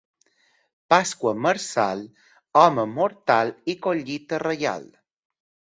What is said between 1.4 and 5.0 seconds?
marçal, home mortal i collita reial.